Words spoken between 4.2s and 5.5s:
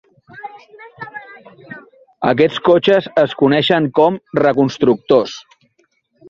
"reconstructors".